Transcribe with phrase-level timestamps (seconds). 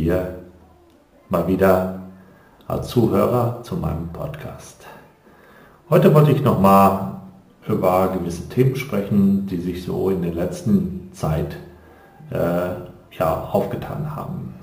[0.00, 0.34] hier
[1.28, 2.00] mal wieder
[2.66, 4.86] als Zuhörer zu meinem Podcast.
[5.90, 7.12] Heute wollte ich nochmal
[7.66, 11.56] über gewisse Themen sprechen, die sich so in der letzten Zeit
[12.30, 14.54] äh, ja, aufgetan haben.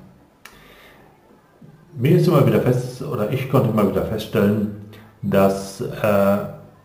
[1.97, 4.75] Mir ist immer wieder fest, oder ich konnte immer wieder feststellen,
[5.21, 6.37] dass äh,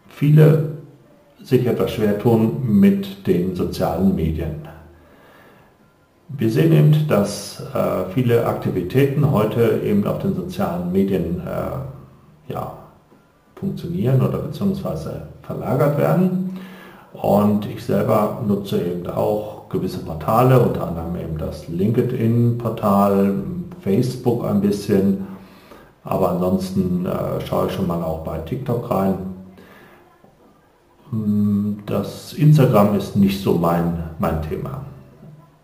[0.08, 0.78] viele
[1.42, 4.68] sich etwas schwer tun mit den sozialen Medien.
[6.36, 12.72] Wir sehen eben, dass äh, viele Aktivitäten heute eben auf den sozialen Medien äh, ja,
[13.56, 16.58] funktionieren oder beziehungsweise verlagert werden.
[17.12, 23.34] Und ich selber nutze eben auch gewisse Portale, unter anderem eben das LinkedIn-Portal,
[23.82, 25.26] Facebook ein bisschen,
[26.04, 29.14] aber ansonsten äh, schaue ich schon mal auch bei TikTok rein.
[31.10, 34.84] Hm, das Instagram ist nicht so mein, mein Thema.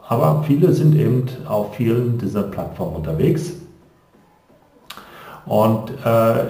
[0.09, 3.55] Aber viele sind eben auf vielen dieser Plattformen unterwegs.
[5.47, 6.45] Und äh,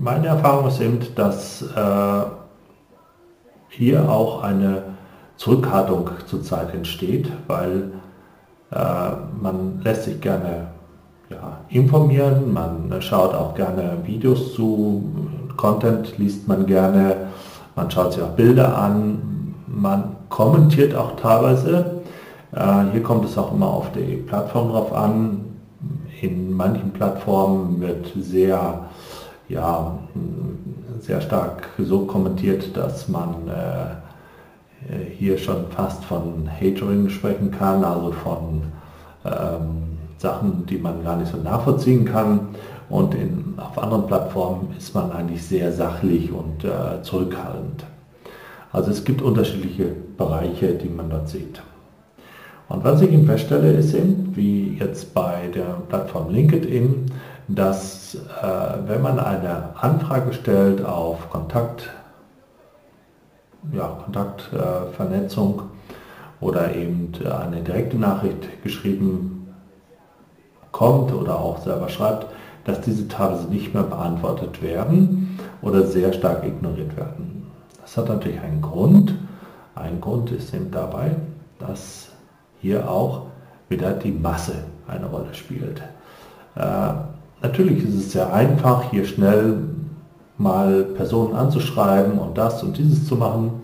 [0.00, 2.22] meine Erfahrung ist eben, dass äh,
[3.68, 4.82] hier auch eine
[5.36, 7.92] Zurückhaltung zurzeit entsteht, weil
[8.70, 10.68] äh, man lässt sich gerne
[11.30, 15.04] ja, informieren, man schaut auch gerne Videos zu,
[15.56, 17.16] Content liest man gerne,
[17.76, 22.00] man schaut sich auch Bilder an, man kommentiert auch teilweise.
[22.52, 25.44] Äh, hier kommt es auch immer auf die Plattform drauf an.
[26.20, 28.90] In manchen Plattformen wird sehr
[29.50, 29.98] ja,
[31.00, 38.12] sehr stark so kommentiert, dass man äh, hier schon fast von Hatering sprechen kann, also
[38.12, 38.62] von
[39.24, 42.48] ähm, Sachen, die man gar nicht so nachvollziehen kann.
[42.88, 47.84] Und in, auf anderen Plattformen ist man eigentlich sehr sachlich und äh, zurückhaltend.
[48.72, 49.86] Also es gibt unterschiedliche
[50.16, 51.60] Bereiche, die man dort sieht.
[52.70, 57.10] Und was ich eben feststelle, ist eben, wie jetzt bei der Plattform LinkedIn,
[57.48, 58.18] dass äh,
[58.86, 61.90] wenn man eine Anfrage stellt auf Kontakt,
[63.72, 69.48] ja, Kontaktvernetzung äh, oder eben eine direkte Nachricht geschrieben
[70.70, 72.26] kommt oder auch selber schreibt,
[72.64, 77.50] dass diese teilweise nicht mehr beantwortet werden oder sehr stark ignoriert werden.
[77.82, 79.16] Das hat natürlich einen Grund.
[79.74, 81.16] Ein Grund ist eben dabei,
[81.58, 82.09] dass
[82.60, 83.26] hier auch
[83.68, 85.82] wieder die Masse eine Rolle spielt.
[86.56, 86.92] Äh,
[87.42, 89.56] Natürlich ist es sehr einfach, hier schnell
[90.36, 93.62] mal Personen anzuschreiben und das und dieses zu machen,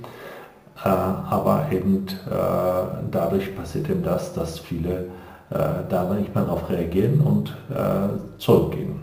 [0.82, 5.06] äh, aber eben äh, dadurch passiert eben das, dass viele
[5.48, 7.56] da nicht mehr darauf reagieren und
[8.36, 8.96] zurückgehen.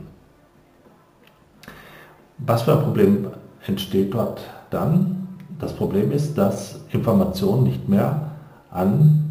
[2.39, 3.27] Was für ein Problem
[3.65, 5.25] entsteht dort dann?
[5.57, 8.31] Das Problem ist, dass Informationen nicht mehr
[8.71, 9.22] an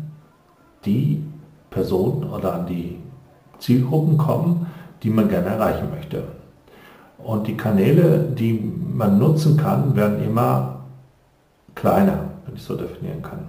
[0.85, 1.23] die
[1.71, 2.99] Person oder an die
[3.59, 4.67] Zielgruppen kommen,
[5.03, 6.25] die man gerne erreichen möchte.
[7.19, 10.81] Und die Kanäle, die man nutzen kann, werden immer
[11.75, 13.41] kleiner, wenn ich so definieren kann.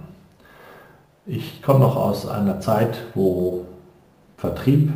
[1.26, 3.64] Ich komme noch aus einer Zeit, wo
[4.36, 4.92] Vertrieb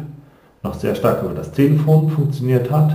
[0.62, 2.92] noch sehr stark über das Telefon funktioniert hat.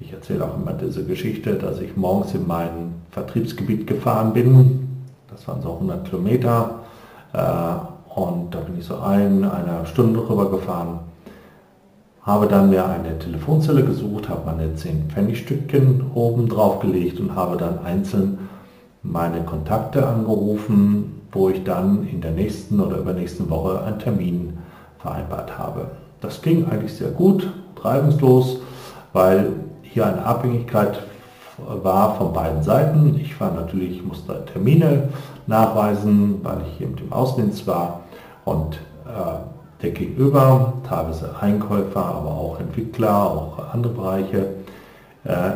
[0.00, 4.88] Ich erzähle auch immer diese Geschichte, dass ich morgens in mein Vertriebsgebiet gefahren bin.
[5.28, 6.80] Das waren so 100 Kilometer.
[7.32, 7.38] Äh,
[8.14, 11.00] und da bin ich so ein, eine Stunde rüber gefahren
[12.22, 17.56] habe dann mir eine Telefonzelle gesucht, habe meine 10 Pfennigstückchen oben drauf gelegt und habe
[17.56, 18.48] dann einzeln
[19.02, 24.58] meine Kontakte angerufen, wo ich dann in der nächsten oder übernächsten Woche einen Termin
[25.00, 25.90] vereinbart habe.
[26.20, 27.50] Das ging eigentlich sehr gut,
[27.80, 28.58] reibungslos,
[29.12, 29.48] weil
[29.82, 31.02] hier eine Abhängigkeit
[31.82, 33.18] war von beiden Seiten.
[33.20, 35.08] Ich war natürlich, musste Termine
[35.48, 38.01] nachweisen, weil ich hier mit dem Außendienst war
[38.44, 44.46] und äh, der Gegenüber, teilweise Einkäufer, aber auch Entwickler, auch andere Bereiche,
[45.24, 45.50] äh,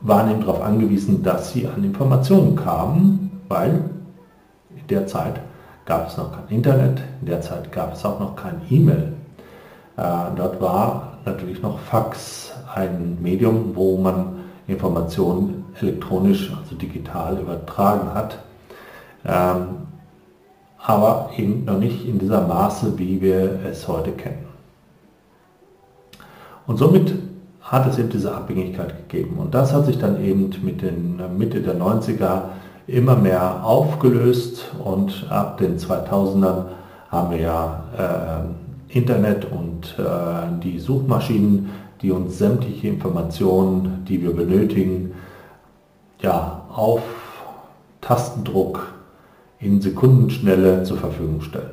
[0.00, 3.90] waren eben darauf angewiesen, dass sie an Informationen kamen, weil
[4.70, 5.40] in der Zeit
[5.84, 9.14] gab es noch kein Internet, in der Zeit gab es auch noch kein E-Mail.
[9.96, 10.02] Äh,
[10.36, 18.38] dort war natürlich noch Fax ein Medium, wo man Informationen elektronisch, also digital übertragen hat.
[20.82, 24.46] Aber eben noch nicht in dieser Maße, wie wir es heute kennen.
[26.66, 27.14] Und somit
[27.60, 29.38] hat es eben diese Abhängigkeit gegeben.
[29.38, 32.42] Und das hat sich dann eben mit den Mitte der 90er
[32.86, 36.66] immer mehr aufgelöst und ab den 2000ern
[37.08, 41.70] haben wir ja äh, Internet und äh, die Suchmaschinen,
[42.02, 45.14] die uns sämtliche Informationen, die wir benötigen,
[46.20, 47.02] ja, auf
[48.00, 48.94] Tastendruck
[49.60, 51.70] in Sekundenschnelle zur Verfügung stellen.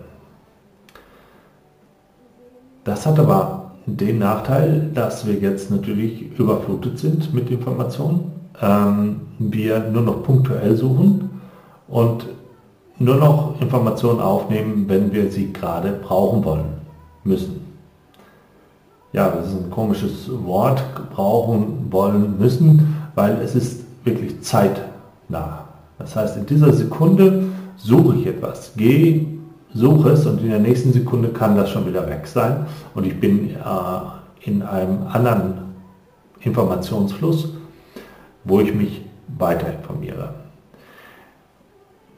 [2.83, 8.31] Das hat aber den Nachteil, dass wir jetzt natürlich überflutet sind mit Informationen.
[8.61, 11.41] Ähm, wir nur noch punktuell suchen
[11.87, 12.27] und
[12.99, 16.73] nur noch Informationen aufnehmen, wenn wir sie gerade brauchen wollen,
[17.23, 17.61] müssen.
[19.11, 20.83] Ja, das ist ein komisches Wort,
[21.13, 25.65] brauchen wollen müssen, weil es ist wirklich zeitnah.
[25.99, 27.45] Das heißt, in dieser Sekunde
[27.77, 29.25] suche ich etwas, gehe,
[29.73, 33.19] suche es und in der nächsten Sekunde kann das schon wieder weg sein und ich
[33.19, 33.59] bin äh,
[34.41, 35.55] in einem anderen
[36.41, 37.53] Informationsfluss,
[38.43, 39.01] wo ich mich
[39.37, 40.33] weiter informiere.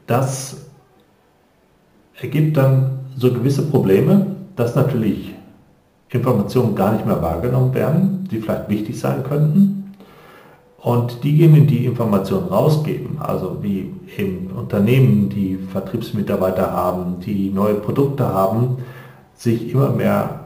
[0.06, 0.66] Das
[2.20, 4.26] ergibt dann so gewisse Probleme,
[4.56, 5.34] dass natürlich
[6.10, 9.85] Informationen gar nicht mehr wahrgenommen werden, die vielleicht wichtig sein könnten.
[10.78, 18.26] Und diejenigen, die Informationen rausgeben, also wie eben Unternehmen, die Vertriebsmitarbeiter haben, die neue Produkte
[18.26, 18.78] haben,
[19.34, 20.40] sich immer mehr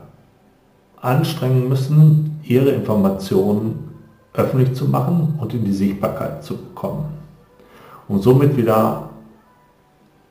[1.00, 3.90] anstrengen müssen, ihre Informationen
[4.32, 7.06] öffentlich zu machen und in die Sichtbarkeit zu bekommen.
[8.08, 9.10] Und somit wieder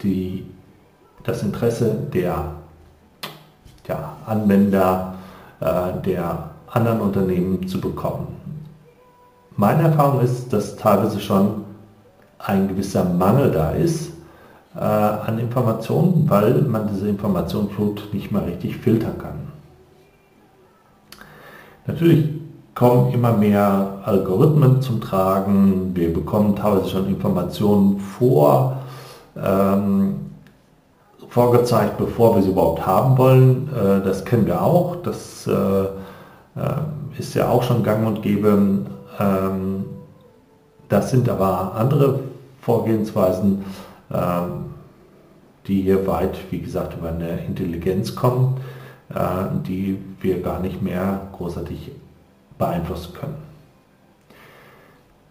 [0.01, 0.45] die
[1.23, 2.53] das Interesse der
[3.87, 5.15] ja, Anwender,
[5.59, 8.27] äh, der anderen Unternehmen zu bekommen.
[9.59, 11.65] Meine Erfahrung ist, dass teilweise schon
[12.37, 14.09] ein gewisser Mangel da ist
[14.73, 19.51] äh, an Informationen, weil man diese Informationsflut nicht mehr richtig filtern kann.
[21.87, 22.29] Natürlich
[22.73, 28.77] kommen immer mehr Algorithmen zum Tragen, wir bekommen teilweise schon Informationen vor,
[29.35, 30.21] ähm,
[31.27, 33.67] vorgezeigt, bevor wir sie überhaupt haben wollen.
[33.75, 34.95] Äh, das kennen wir auch.
[35.03, 35.87] Das äh, äh,
[37.17, 38.85] ist ja auch schon gang und gäbe.
[39.19, 39.85] Ähm,
[40.87, 42.19] das sind aber andere
[42.61, 43.63] Vorgehensweisen,
[44.11, 44.65] ähm,
[45.67, 48.57] die hier weit, wie gesagt, über eine Intelligenz kommen,
[49.67, 51.91] die wir gar nicht mehr großartig
[52.59, 53.35] beeinflussen können.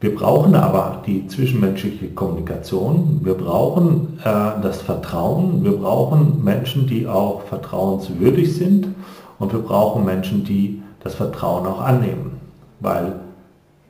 [0.01, 7.09] Wir brauchen aber die zwischenmenschliche Kommunikation, wir brauchen äh, das Vertrauen, wir brauchen Menschen, die
[7.09, 8.95] auch vertrauenswürdig sind.
[9.41, 12.41] Und wir brauchen Menschen, die das Vertrauen auch annehmen,
[12.81, 13.15] weil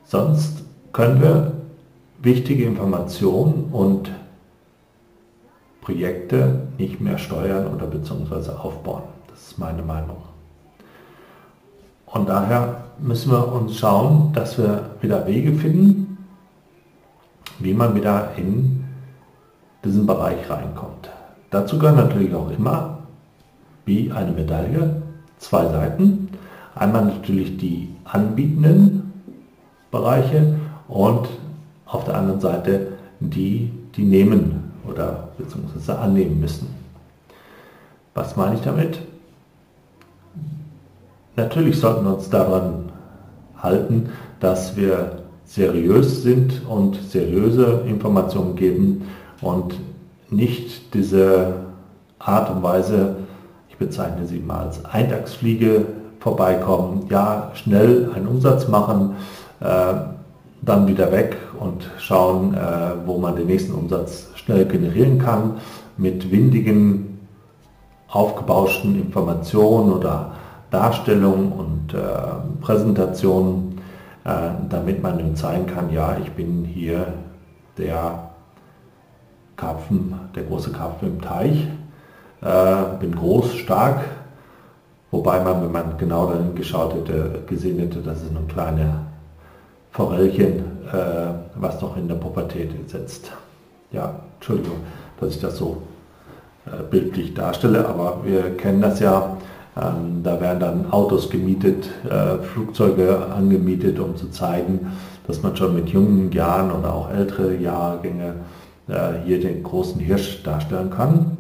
[0.09, 1.53] sonst können wir
[2.21, 4.11] wichtige Informationen und
[5.81, 9.05] Projekte nicht mehr steuern oder beziehungsweise aufbauen.
[9.29, 10.19] Das ist meine Meinung.
[12.07, 16.19] Und daher müssen wir uns schauen, dass wir wieder Wege finden,
[17.59, 18.85] wie man wieder in
[19.85, 21.11] diesen Bereich reinkommt.
[21.51, 22.99] Dazu gehören natürlich auch immer,
[23.85, 25.03] wie eine Medaille,
[25.39, 26.29] zwei Seiten.
[26.75, 29.08] Einmal natürlich die anbietenden
[29.91, 30.55] Bereiche
[30.89, 31.29] und
[31.87, 36.69] auf der anderen Seite die, die nehmen oder beziehungsweise annehmen müssen.
[38.15, 38.99] Was meine ich damit?
[41.37, 42.91] Natürlich sollten wir uns daran
[43.57, 49.09] halten, dass wir seriös sind und seriöse Informationen geben
[49.41, 49.79] und
[50.31, 51.55] nicht diese
[52.19, 53.17] Art und Weise,
[53.69, 55.87] ich bezeichne sie mal als Eintagsfliege,
[56.21, 59.15] vorbeikommen, ja, schnell einen Umsatz machen,
[59.61, 62.59] dann wieder weg und schauen, äh,
[63.07, 65.55] wo man den nächsten Umsatz schnell generieren kann
[65.97, 67.27] mit windigen,
[68.09, 70.33] aufgebauschten Informationen oder
[70.71, 71.99] Darstellung und äh,
[72.61, 73.81] Präsentation,
[74.25, 74.31] äh,
[74.69, 77.07] damit man ihm zeigen kann, ja, ich bin hier
[77.77, 78.31] der
[79.57, 81.67] Karpfen, der große Karpfen im Teich,
[82.41, 84.01] äh, bin groß, stark,
[85.11, 89.08] wobei man, wenn man genau dahin geschaut hätte, gesehen hätte, dass es nur kleine
[89.93, 90.59] Forellchen,
[90.93, 93.33] äh, was noch in der Pubertät sitzt.
[93.91, 94.79] Ja, Entschuldigung,
[95.21, 95.83] dass ich das so
[96.67, 99.37] äh, bildlich darstelle, aber wir kennen das ja,
[99.77, 104.93] ähm, da werden dann Autos gemietet, äh, Flugzeuge angemietet, um zu zeigen,
[105.27, 108.35] dass man schon mit jungen Jahren oder auch ältere Jahrgänge
[108.89, 111.37] äh, hier den großen Hirsch darstellen kann,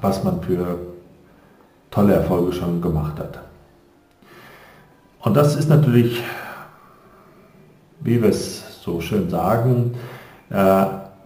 [0.00, 0.78] was man für
[1.90, 3.40] tolle Erfolge schon gemacht hat.
[5.22, 6.22] Und das ist natürlich,
[8.00, 9.92] wie wir es so schön sagen,
[10.50, 10.54] äh,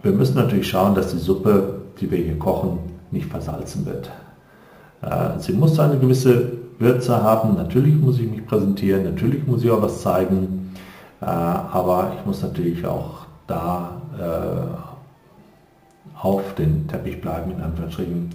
[0.01, 2.79] wir müssen natürlich schauen, dass die Suppe, die wir hier kochen,
[3.11, 4.11] nicht versalzen wird.
[5.01, 7.55] Äh, sie muss eine gewisse Würze haben.
[7.55, 10.73] Natürlich muss ich mich präsentieren, natürlich muss ich auch was zeigen,
[11.21, 13.91] äh, aber ich muss natürlich auch da
[16.19, 18.29] auf den Teppich bleiben, in Anführungsstrichen,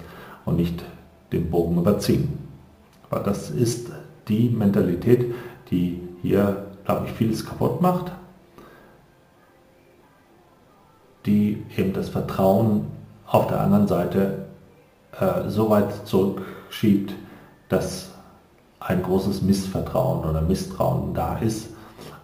[0.45, 0.85] und nicht
[1.33, 2.39] den Bogen überziehen.
[3.09, 3.91] Weil das ist
[4.29, 5.35] die Mentalität,
[5.71, 8.13] die hier, glaube ich, vieles kaputt macht,
[11.27, 12.87] die eben das Vertrauen
[13.27, 14.47] auf der anderen Seite
[15.19, 17.15] äh, so weit zurückschiebt,
[17.69, 18.11] dass
[18.81, 21.69] ein großes Missvertrauen oder Misstrauen da ist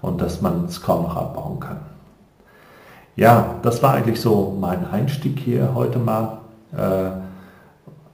[0.00, 1.80] und dass man es kaum noch abbauen kann.
[3.14, 6.38] Ja, das war eigentlich so mein Einstieg hier heute mal,
[6.72, 7.10] äh,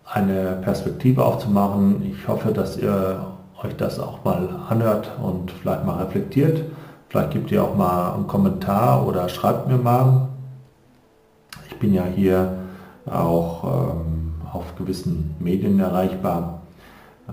[0.05, 2.03] eine Perspektive aufzumachen.
[2.13, 3.25] Ich hoffe, dass ihr
[3.63, 6.65] euch das auch mal anhört und vielleicht mal reflektiert.
[7.09, 10.29] Vielleicht gebt ihr auch mal einen Kommentar oder schreibt mir mal.
[11.83, 12.59] Bin ja hier
[13.11, 16.63] auch ähm, auf gewissen Medien erreichbar.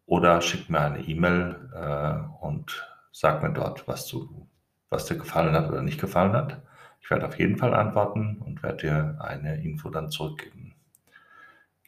[0.04, 4.46] Oder schick mir eine E-Mail äh, und sag mir dort, was, du,
[4.90, 6.60] was dir gefallen hat oder nicht gefallen hat.
[7.00, 10.74] Ich werde auf jeden Fall antworten und werde dir eine Info dann zurückgeben.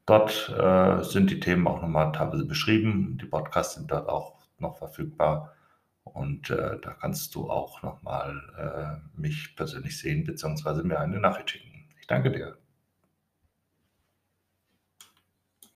[0.07, 3.19] Dort äh, sind die Themen auch nochmal teilweise beschrieben.
[3.21, 5.55] Die Podcasts sind dort auch noch verfügbar.
[6.05, 11.51] Und äh, da kannst du auch nochmal äh, mich persönlich sehen, beziehungsweise mir eine Nachricht
[11.51, 11.89] schicken.
[11.99, 12.59] Ich danke dir.